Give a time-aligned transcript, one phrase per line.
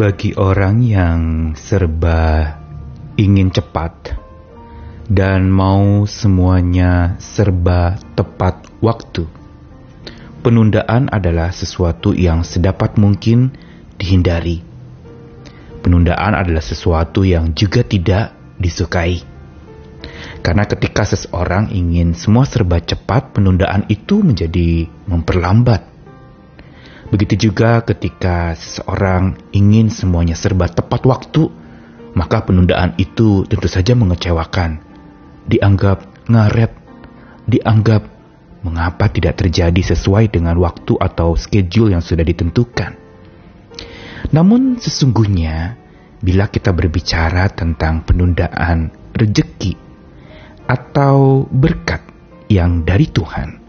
[0.00, 2.56] Bagi orang yang serba
[3.20, 4.16] ingin cepat
[5.12, 9.28] dan mau semuanya serba tepat waktu,
[10.40, 13.52] penundaan adalah sesuatu yang sedapat mungkin
[14.00, 14.64] dihindari.
[15.84, 19.20] Penundaan adalah sesuatu yang juga tidak disukai.
[20.40, 25.89] Karena ketika seseorang ingin semua serba cepat, penundaan itu menjadi memperlambat
[27.10, 31.50] Begitu juga ketika seseorang ingin semuanya serba tepat waktu,
[32.14, 34.78] maka penundaan itu tentu saja mengecewakan.
[35.50, 36.72] Dianggap ngaret,
[37.50, 38.02] dianggap
[38.62, 42.94] mengapa tidak terjadi sesuai dengan waktu atau schedule yang sudah ditentukan.
[44.30, 45.80] Namun sesungguhnya,
[46.20, 49.74] bila kita berbicara tentang penundaan rejeki
[50.68, 52.04] atau berkat
[52.52, 53.59] yang dari Tuhan,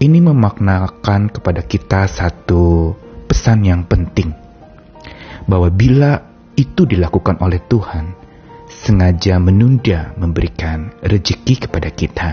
[0.00, 2.96] ini memaknakan kepada kita satu
[3.28, 4.32] pesan yang penting
[5.44, 6.24] bahwa bila
[6.56, 8.16] itu dilakukan oleh Tuhan,
[8.68, 12.28] sengaja menunda memberikan rezeki kepada kita,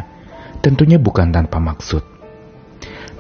[0.64, 2.04] tentunya bukan tanpa maksud.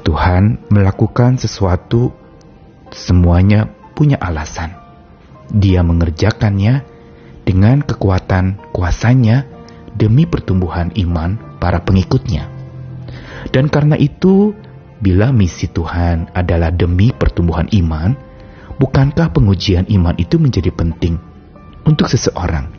[0.07, 2.15] Tuhan melakukan sesuatu,
[2.87, 4.71] semuanya punya alasan.
[5.51, 6.87] Dia mengerjakannya
[7.43, 9.43] dengan kekuatan kuasanya
[9.91, 12.56] demi pertumbuhan iman para pengikutnya.
[13.51, 14.51] Dan karena itu,
[14.97, 18.11] bila misi Tuhan adalah demi pertumbuhan iman,
[18.81, 21.17] bukankah pengujian iman itu menjadi penting
[21.85, 22.69] untuk seseorang,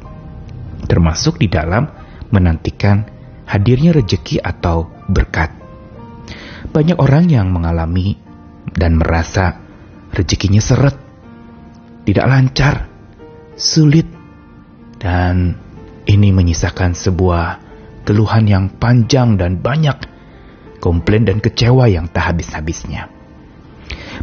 [0.86, 1.86] termasuk di dalam
[2.34, 3.06] menantikan
[3.47, 5.55] hadirnya rejeki atau berkat?
[6.69, 8.19] Banyak orang yang mengalami
[8.75, 9.56] dan merasa
[10.12, 10.97] rezekinya seret,
[12.05, 12.91] tidak lancar,
[13.56, 14.05] sulit,
[14.98, 15.56] dan
[16.05, 17.47] ini menyisakan sebuah
[18.03, 20.17] keluhan yang panjang dan banyak
[20.78, 23.10] komplain dan kecewa yang tak habis-habisnya.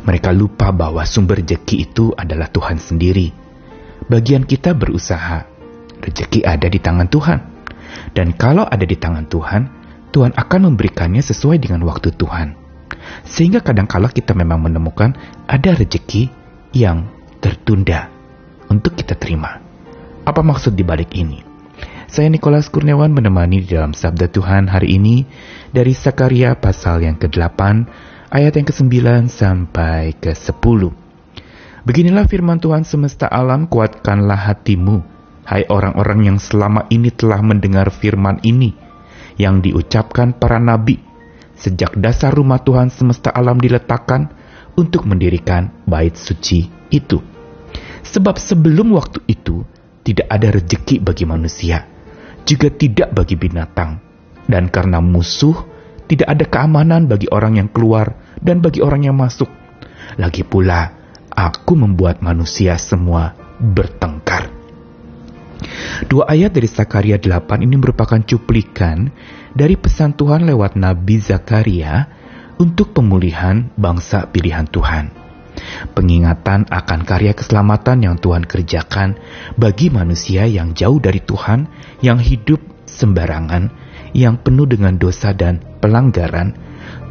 [0.04, 3.32] Mereka lupa bahwa sumber rejeki itu adalah Tuhan sendiri.
[4.06, 5.48] Bagian kita berusaha,
[6.04, 7.40] rejeki ada di tangan Tuhan.
[8.12, 9.62] Dan kalau ada di tangan Tuhan,
[10.12, 12.56] Tuhan akan memberikannya sesuai dengan waktu Tuhan.
[13.26, 15.16] Sehingga kadang-kala kita memang menemukan
[15.48, 16.30] ada rejeki
[16.76, 17.08] yang
[17.40, 18.12] tertunda
[18.70, 19.60] untuk kita terima.
[20.26, 21.55] Apa maksud di balik ini?
[22.06, 25.26] Saya Nikolas Kurniawan menemani di dalam Sabda Tuhan hari ini
[25.74, 27.60] dari Sakaria pasal yang ke-8
[28.30, 28.94] ayat yang ke-9
[29.26, 30.82] sampai ke-10.
[31.82, 35.02] Beginilah firman Tuhan semesta alam, kuatkanlah hatimu,
[35.50, 38.78] hai orang-orang yang selama ini telah mendengar firman ini,
[39.42, 41.02] yang diucapkan para nabi,
[41.58, 44.30] sejak dasar rumah Tuhan semesta alam diletakkan
[44.78, 47.18] untuk mendirikan bait suci itu.
[48.06, 49.66] Sebab sebelum waktu itu,
[50.06, 51.95] tidak ada rejeki bagi manusia,
[52.46, 54.00] juga tidak bagi binatang.
[54.46, 55.66] Dan karena musuh,
[56.06, 59.50] tidak ada keamanan bagi orang yang keluar dan bagi orang yang masuk.
[60.22, 60.94] Lagi pula,
[61.34, 64.54] aku membuat manusia semua bertengkar.
[66.06, 69.10] Dua ayat dari Zakaria 8 ini merupakan cuplikan
[69.58, 72.06] dari pesan Tuhan lewat Nabi Zakaria
[72.62, 75.25] untuk pemulihan bangsa pilihan Tuhan.
[75.96, 79.16] Pengingatan akan karya keselamatan yang Tuhan kerjakan
[79.56, 81.68] bagi manusia yang jauh dari Tuhan,
[82.04, 83.72] yang hidup sembarangan,
[84.16, 86.56] yang penuh dengan dosa dan pelanggaran,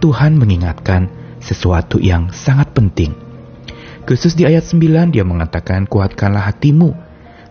[0.01, 1.09] Tuhan mengingatkan
[1.41, 3.13] sesuatu yang sangat penting.
[4.05, 6.93] Khusus di ayat 9 dia mengatakan, Kuatkanlah hatimu,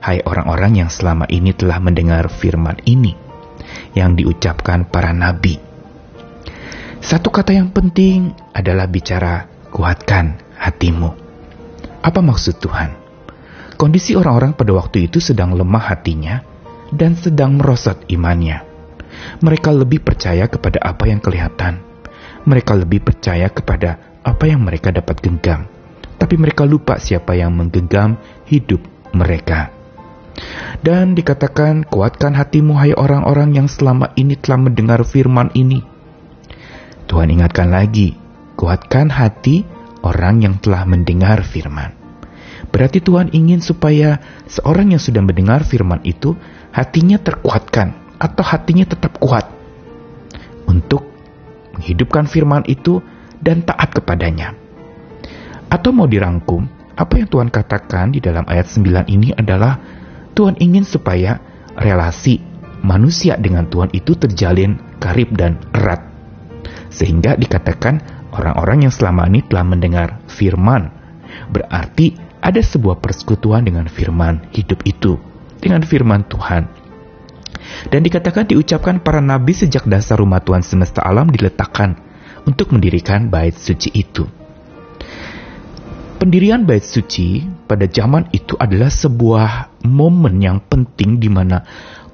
[0.05, 3.17] hai orang-orang yang selama ini telah mendengar firman ini,
[3.97, 5.57] yang diucapkan para nabi.
[7.01, 11.11] Satu kata yang penting adalah bicara kuatkan hatimu.
[11.99, 12.95] Apa maksud Tuhan?
[13.75, 16.39] Kondisi orang-orang pada waktu itu sedang lemah hatinya
[16.95, 18.63] dan sedang merosot imannya.
[19.43, 21.83] Mereka lebih percaya kepada apa yang kelihatan.
[22.47, 25.67] Mereka lebih percaya kepada apa yang mereka dapat genggam.
[26.15, 28.15] Tapi mereka lupa siapa yang menggenggam
[28.47, 28.79] hidup
[29.11, 29.71] mereka.
[30.83, 35.83] Dan dikatakan, kuatkan hatimu hai orang-orang yang selama ini telah mendengar firman ini.
[37.05, 38.17] Tuhan ingatkan lagi,
[38.57, 39.67] kuatkan hati
[40.03, 41.95] orang yang telah mendengar firman.
[42.69, 46.35] Berarti Tuhan ingin supaya seorang yang sudah mendengar firman itu
[46.75, 49.47] hatinya terkuatkan atau hatinya tetap kuat
[50.67, 51.05] untuk
[51.75, 53.03] menghidupkan firman itu
[53.43, 54.55] dan taat kepadanya.
[55.67, 59.81] Atau mau dirangkum, apa yang Tuhan katakan di dalam ayat 9 ini adalah
[60.37, 61.41] Tuhan ingin supaya
[61.73, 62.41] relasi
[62.85, 66.01] manusia dengan Tuhan itu terjalin karib dan erat.
[66.93, 70.89] Sehingga dikatakan orang-orang yang selama ini telah mendengar firman.
[71.53, 75.15] Berarti ada sebuah persekutuan dengan firman hidup itu,
[75.61, 76.67] dengan firman Tuhan.
[77.87, 81.95] Dan dikatakan diucapkan para nabi sejak dasar rumah Tuhan semesta alam diletakkan
[82.43, 84.27] untuk mendirikan bait suci itu.
[86.23, 91.59] pendirian bait suci pada zaman itu adalah sebuah momen yang penting di mana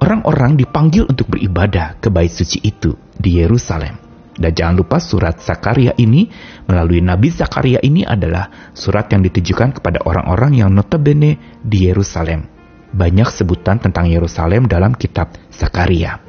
[0.02, 4.09] orang-orang dipanggil untuk beribadah ke bait suci itu di Yerusalem.
[4.40, 6.24] Dan jangan lupa surat Zakaria ini
[6.64, 12.48] melalui Nabi Zakaria ini adalah surat yang ditujukan kepada orang-orang yang notabene di Yerusalem.
[12.90, 16.24] Banyak sebutan tentang Yerusalem dalam kitab Zakaria.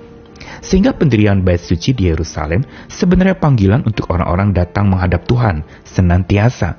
[0.59, 6.77] Sehingga pendirian bait suci di Yerusalem sebenarnya panggilan untuk orang-orang datang menghadap Tuhan senantiasa.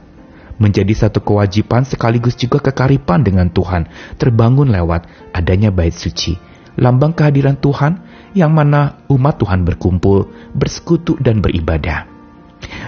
[0.61, 3.89] Menjadi satu kewajiban sekaligus juga kekaripan dengan Tuhan
[4.21, 6.52] terbangun lewat adanya bait suci.
[6.81, 8.01] Lambang kehadiran Tuhan
[8.33, 12.13] yang mana umat Tuhan berkumpul, bersekutu, dan beribadah.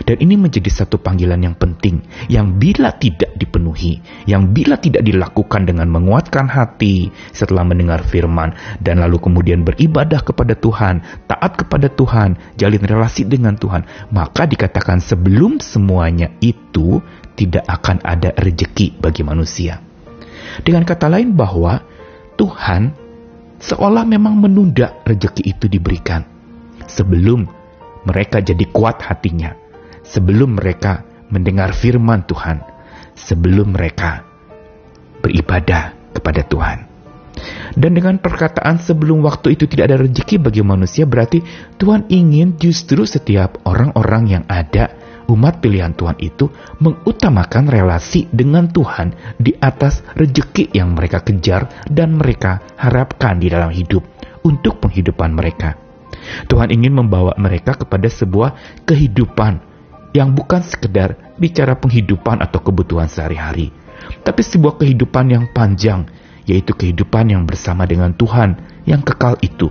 [0.07, 5.67] Dan ini menjadi satu panggilan yang penting, yang bila tidak dipenuhi, yang bila tidak dilakukan
[5.67, 12.57] dengan menguatkan hati setelah mendengar firman, dan lalu kemudian beribadah kepada Tuhan, taat kepada Tuhan,
[12.59, 17.03] jalin relasi dengan Tuhan, maka dikatakan sebelum semuanya itu
[17.35, 19.83] tidak akan ada rejeki bagi manusia.
[20.63, 21.83] Dengan kata lain bahwa
[22.39, 23.04] Tuhan
[23.65, 26.21] seolah memang menunda rejeki itu diberikan
[26.85, 27.49] sebelum
[28.05, 29.57] mereka jadi kuat hatinya,
[30.05, 31.01] sebelum mereka
[31.33, 32.61] mendengar firman Tuhan,
[33.17, 34.21] sebelum mereka
[35.25, 36.79] beribadah kepada Tuhan.
[37.75, 41.43] Dan dengan perkataan sebelum waktu itu tidak ada rezeki bagi manusia berarti
[41.81, 44.95] Tuhan ingin justru setiap orang-orang yang ada
[45.31, 46.51] umat pilihan Tuhan itu
[46.81, 53.73] mengutamakan relasi dengan Tuhan di atas rejeki yang mereka kejar dan mereka harapkan di dalam
[53.73, 54.05] hidup
[54.45, 55.77] untuk penghidupan mereka.
[56.49, 59.61] Tuhan ingin membawa mereka kepada sebuah kehidupan
[60.15, 63.75] yang bukan sekedar bicara penghidupan atau kebutuhan sehari-hari,
[64.23, 66.07] tapi sebuah kehidupan yang panjang,
[66.47, 68.57] yaitu kehidupan yang bersama dengan Tuhan
[68.87, 69.69] yang kekal itu.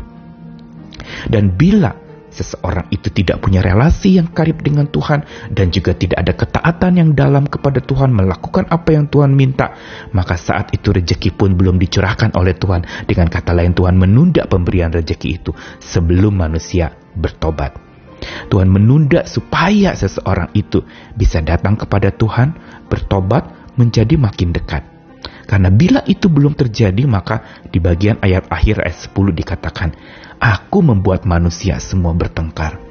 [1.32, 2.03] Dan bila
[2.34, 7.10] seseorang itu tidak punya relasi yang karib dengan Tuhan dan juga tidak ada ketaatan yang
[7.14, 9.78] dalam kepada Tuhan melakukan apa yang Tuhan minta,
[10.12, 13.06] maka saat itu rejeki pun belum dicurahkan oleh Tuhan.
[13.06, 17.78] Dengan kata lain Tuhan menunda pemberian rejeki itu sebelum manusia bertobat.
[18.50, 20.82] Tuhan menunda supaya seseorang itu
[21.14, 22.56] bisa datang kepada Tuhan,
[22.88, 24.93] bertobat, menjadi makin dekat.
[25.54, 29.94] Karena bila itu belum terjadi, maka di bagian ayat akhir ayat 10 dikatakan,
[30.42, 32.82] Aku membuat manusia semua bertengkar.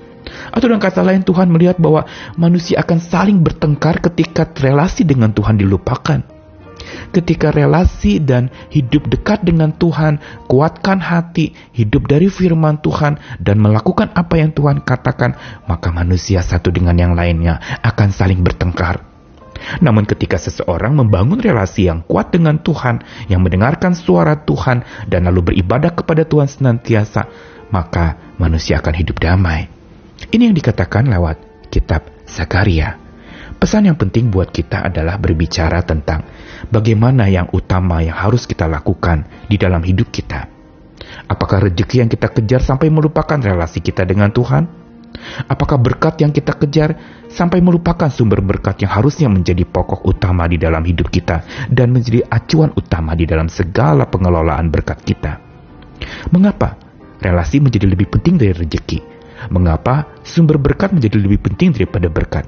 [0.55, 2.07] Atau dengan kata lain Tuhan melihat bahwa
[2.39, 6.23] manusia akan saling bertengkar ketika relasi dengan Tuhan dilupakan.
[7.11, 14.15] Ketika relasi dan hidup dekat dengan Tuhan, kuatkan hati, hidup dari firman Tuhan, dan melakukan
[14.15, 15.35] apa yang Tuhan katakan,
[15.67, 19.12] maka manusia satu dengan yang lainnya akan saling bertengkar.
[19.81, 25.55] Namun ketika seseorang membangun relasi yang kuat dengan Tuhan, yang mendengarkan suara Tuhan, dan lalu
[25.55, 27.29] beribadah kepada Tuhan senantiasa,
[27.73, 29.67] maka manusia akan hidup damai.
[30.31, 33.01] Ini yang dikatakan lewat kitab Zakaria.
[33.57, 36.27] Pesan yang penting buat kita adalah berbicara tentang
[36.69, 40.51] bagaimana yang utama yang harus kita lakukan di dalam hidup kita.
[41.31, 44.82] Apakah rezeki yang kita kejar sampai melupakan relasi kita dengan Tuhan?
[45.47, 46.99] Apakah berkat yang kita kejar
[47.31, 52.27] sampai melupakan sumber berkat yang harusnya menjadi pokok utama di dalam hidup kita dan menjadi
[52.29, 55.33] acuan utama di dalam segala pengelolaan berkat kita?
[56.35, 56.77] Mengapa
[57.23, 58.99] relasi menjadi lebih penting dari rezeki?
[59.51, 62.45] Mengapa sumber berkat menjadi lebih penting daripada berkat?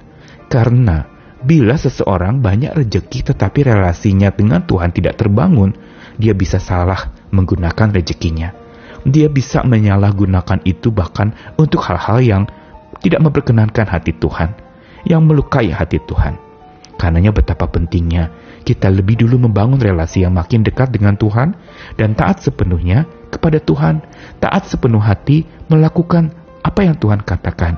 [0.47, 1.03] Karena
[1.43, 5.75] bila seseorang banyak rezeki tetapi relasinya dengan Tuhan tidak terbangun,
[6.15, 8.65] dia bisa salah menggunakan rezekinya
[9.05, 12.43] dia bisa menyalahgunakan itu bahkan untuk hal-hal yang
[13.05, 14.57] tidak memperkenankan hati Tuhan,
[15.05, 16.41] yang melukai hati Tuhan.
[16.97, 18.33] Karenanya betapa pentingnya
[18.65, 21.53] kita lebih dulu membangun relasi yang makin dekat dengan Tuhan
[22.01, 24.01] dan taat sepenuhnya kepada Tuhan,
[24.41, 26.33] taat sepenuh hati melakukan
[26.65, 27.77] apa yang Tuhan katakan.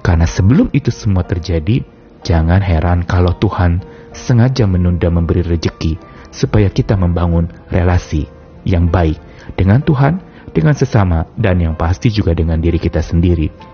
[0.00, 1.84] Karena sebelum itu semua terjadi,
[2.24, 3.84] jangan heran kalau Tuhan
[4.16, 6.00] sengaja menunda memberi rejeki
[6.32, 8.24] supaya kita membangun relasi
[8.64, 9.20] yang baik
[9.60, 13.73] dengan Tuhan dengan sesama, dan yang pasti juga dengan diri kita sendiri.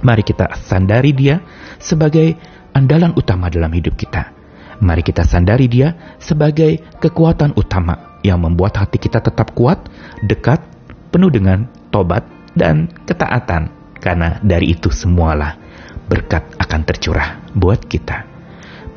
[0.00, 1.44] Mari kita sandari dia
[1.76, 2.36] sebagai
[2.72, 4.32] andalan utama dalam hidup kita.
[4.80, 9.92] Mari kita sandari dia sebagai kekuatan utama yang membuat hati kita tetap kuat,
[10.24, 10.64] dekat,
[11.12, 12.24] penuh dengan tobat
[12.56, 13.68] dan ketaatan.
[14.00, 15.60] Karena dari itu semualah
[16.08, 18.24] berkat akan tercurah buat kita.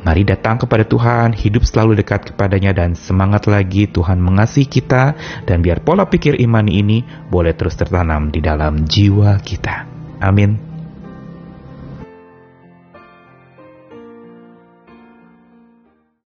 [0.04, 5.16] Mari datang kepada Tuhan, hidup selalu dekat kepadanya dan semangat lagi Tuhan mengasihi kita
[5.48, 9.88] dan biar pola pikir imani ini boleh terus tertanam di dalam jiwa kita.
[10.20, 10.73] Amin.